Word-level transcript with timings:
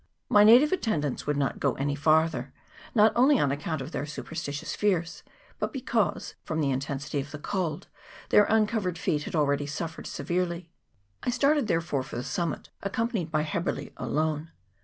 My 0.29 0.43
native 0.43 0.71
attendants 0.71 1.27
would 1.27 1.37
not 1.37 1.59
go 1.59 1.73
any 1.73 1.93
farther, 1.93 2.51
not 2.95 3.11
only 3.15 3.37
on 3.37 3.51
account 3.51 3.83
of 3.83 3.91
their 3.91 4.07
super 4.07 4.33
stitious 4.33 4.75
fears, 4.75 5.21
but 5.59 5.71
because, 5.71 6.33
from 6.43 6.59
the 6.59 6.71
intensity 6.71 7.19
of 7.19 7.29
the 7.29 7.37
cold, 7.37 7.85
their 8.29 8.45
uncovered 8.45 8.97
feet 8.97 9.25
had 9.25 9.35
already 9.35 9.67
suffered 9.67 10.07
se 10.07 10.23
verely. 10.23 10.69
I 11.21 11.29
started, 11.29 11.67
therefore, 11.67 12.01
for 12.01 12.15
the 12.15 12.23
summit, 12.23 12.71
accom 12.83 13.11
panied 13.11 13.29
by 13.29 13.43
Heberley 13.43 13.93
alone. 13.95 14.49